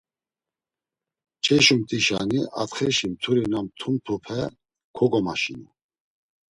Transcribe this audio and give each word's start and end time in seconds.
Mç̌eşumt̆işani 1.39 2.41
atxeşi 2.61 3.07
mturi 3.11 3.45
na 3.51 3.59
mtumt̆upe 3.65 4.39
kogomaşinu. 4.95 5.67